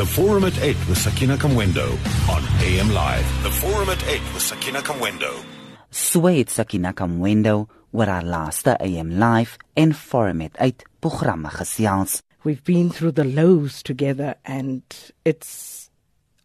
[0.00, 1.86] The Forum at 8 with Sakina Kamwendo
[2.26, 3.42] on AM Live.
[3.42, 5.44] The Forum at 8 with Sakina Kamwendo.
[5.90, 12.22] Sweet Sakina Kamwendo oor haar laaste AM Live en Forum at 8 programme gesels.
[12.44, 14.82] We've been through the lows together and
[15.26, 15.90] it's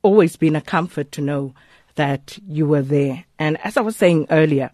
[0.01, 1.53] always been a comfort to know
[1.95, 3.23] that you were there.
[3.39, 4.71] And as I was saying earlier,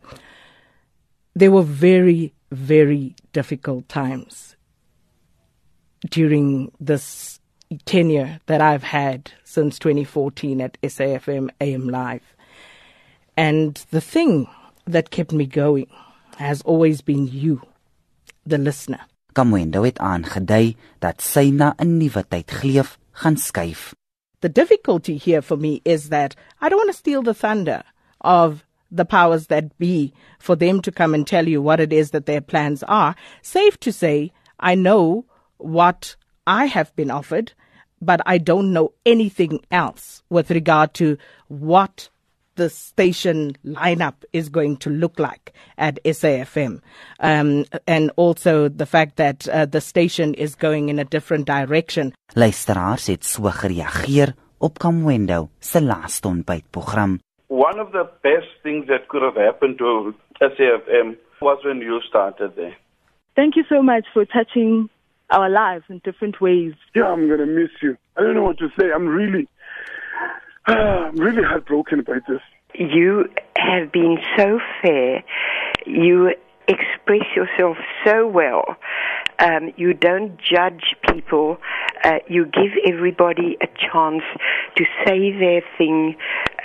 [1.35, 4.55] there were very, very difficult times
[6.09, 7.40] during this
[7.85, 12.35] tenure that I've had since 2014 at SAFM AM Live.
[13.37, 14.47] And the thing
[14.85, 15.87] that kept me going
[16.37, 17.61] has always been you,
[18.45, 18.99] the listener.
[19.33, 23.93] Kamwendo het aangedui dat sy na 'n nuwe tyd gleef gaan skuif.
[24.41, 27.83] The difficulty here for me is that I don't want to steal the thunder
[28.19, 32.11] of the powers that be for them to come and tell you what it is
[32.11, 33.15] that their plans are.
[33.41, 35.25] Safe to say, I know
[35.57, 36.15] what
[36.51, 37.53] I have been offered,
[38.01, 42.09] but I don't know anything else with regard to what
[42.55, 46.81] the station lineup is going to look like at SAFM.
[47.21, 52.13] Um, and also the fact that uh, the station is going in a different direction.
[52.35, 57.19] Luisteraars het so gereageer op Kamwendo se laaste ontbytprogram.
[57.47, 62.55] One of the best things that could have happened to SAFM was when you started
[62.55, 62.75] there.
[63.35, 64.89] Thank you so much for touching
[65.31, 66.73] our lives in different ways.
[66.95, 67.97] Yeah, I'm gonna miss you.
[68.17, 68.91] I don't know what to say.
[68.93, 69.47] I'm really,
[70.65, 72.41] I'm really heartbroken by this.
[72.73, 73.25] You
[73.57, 75.23] have been so fair.
[75.85, 76.33] You
[76.67, 78.77] express yourself so well.
[79.39, 81.57] Um, you don't judge people.
[82.03, 84.23] Uh, you give everybody a chance
[84.75, 86.15] to say their thing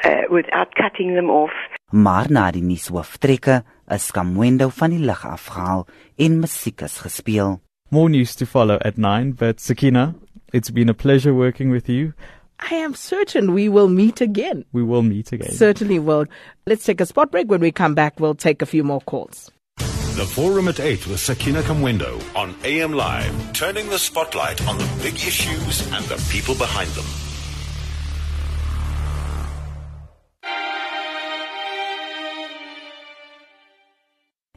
[0.05, 1.53] uh, without cutting them off.
[1.91, 3.62] Maar na die nuushooftrekke
[3.95, 5.86] is Kamwendo van die lig afgehaal
[6.17, 7.61] en musiek is gespeel.
[7.91, 10.17] More news to follow at 9, but Sakina,
[10.53, 12.15] it's been a pleasure working with you.
[12.59, 14.65] I am certain we will meet again.
[14.73, 15.53] We will meet again.
[15.53, 16.27] Certainly will.
[16.67, 17.48] Let's take a spot break.
[17.48, 19.53] When we come back, we'll take a few more calls.
[19.79, 24.89] The Forum at 8 with Sakina Kamwendo on AM Live, turning the spotlight on the
[25.03, 27.05] big issues and the people behind them.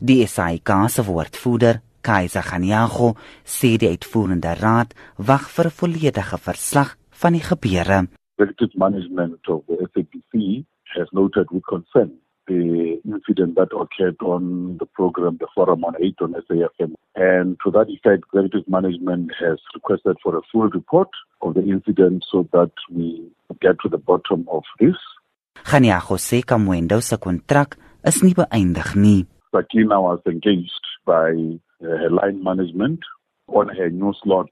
[0.01, 3.15] Die SAUK se woordvoerder, Kaiser Ganyago,
[3.45, 8.07] sê die uitvoerende raad wag vir 'n volledige verslag van die gebeure.
[8.37, 10.65] Executive management of the SAPC
[10.95, 12.11] has noted with concern
[12.49, 16.95] the incident that occurred on the program, the Forum on 8 on SAFM.
[17.15, 21.09] And to that effect, executive management has requested for a full report
[21.41, 23.29] of the incident so that we
[23.61, 24.97] get to the bottom of this.
[25.63, 29.27] Ganyago sê Kamwendo se kontrak is nie beëindig nie.
[29.51, 33.00] Sakina was engaged by uh, her line management
[33.47, 34.50] on her new slot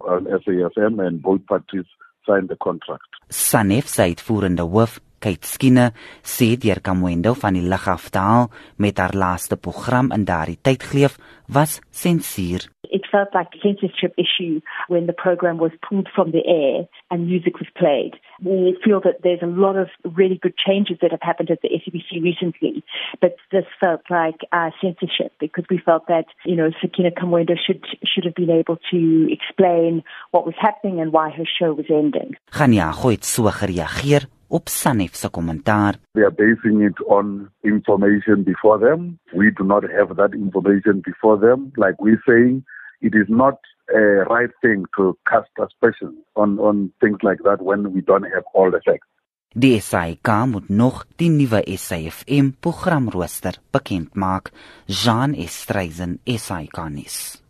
[0.00, 1.86] on SAFM and both parties
[2.26, 3.08] signed the contract.
[3.28, 5.92] Sanef se uitvoerende hoof, Kate Skinner,
[6.22, 10.58] sê deur Kamwendo van die lig af te haal met haar laaste program in daardie
[10.62, 11.18] tyd geleef
[11.48, 12.68] was sensuur.
[12.90, 17.26] It felt like a censorship issue when the program was pulled from the air and
[17.26, 18.12] music was played.
[18.42, 21.68] We feel that there's a lot of really good changes that have happened at the
[21.68, 22.84] SABC recently,
[23.20, 27.84] but this felt like uh, censorship because we felt that, you know, Sakina Kamwendo should,
[28.04, 32.36] should have been able to explain what was happening and why her show was ending.
[32.50, 35.94] Kganyago het so gereageer op Sanef se kommentaar.
[36.12, 39.18] They are basing it on information before them.
[39.32, 41.72] We do not have that information before them.
[41.76, 42.64] Like we're saying,
[43.00, 43.58] it is not
[43.94, 48.44] a right thing to cast aspersions on, on things like that when we don't have
[48.54, 49.06] all the facts.
[49.54, 54.52] Die SAIK moet nog die nuwe SAFM programrooster bekend maak.
[54.86, 57.47] Jean Estreisen, SAIK nuus.